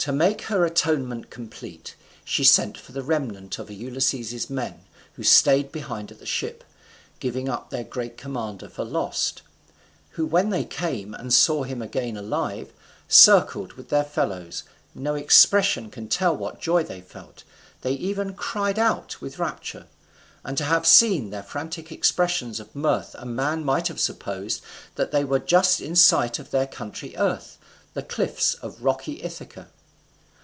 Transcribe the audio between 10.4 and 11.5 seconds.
they came, and